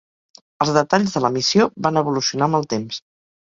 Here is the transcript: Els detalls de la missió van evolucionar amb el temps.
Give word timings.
Els 0.65 0.71
detalls 0.77 1.13
de 1.17 1.21
la 1.25 1.31
missió 1.35 1.67
van 1.89 2.01
evolucionar 2.03 2.49
amb 2.49 2.61
el 2.63 2.67
temps. 2.75 3.01